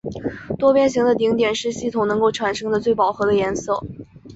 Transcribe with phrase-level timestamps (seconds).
[0.57, 3.85] 多边形的顶点是系统能够产生的最饱和的颜色。